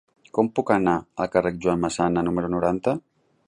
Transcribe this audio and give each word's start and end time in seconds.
Com 0.37 0.47
puc 0.59 0.71
anar 0.75 0.95
al 1.25 1.31
carrer 1.35 1.51
de 1.57 1.61
Joan 1.67 1.83
Massana 1.85 2.27
número 2.31 2.53
noranta? 2.59 2.99